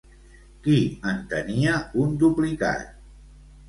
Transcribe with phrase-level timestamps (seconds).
[0.63, 0.77] Qui
[1.13, 2.95] en tenia un duplicat?